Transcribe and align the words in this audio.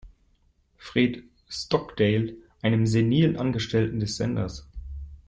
Fred 0.79 1.25
Stockdale, 1.47 2.33
einem 2.63 2.87
senilen 2.87 3.37
Angestellten 3.37 3.99
des 3.99 4.17
Senders. 4.17 4.67